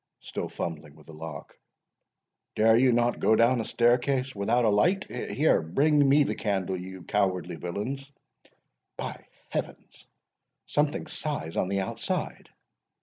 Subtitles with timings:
[0.19, 5.03] —(still fumbling with the lock)—"dare you not go down a stair case without a light?
[5.03, 9.77] Here, bring me the candle, you cowardly villains!—By Heaven,
[10.65, 12.49] something sighs on the outside!"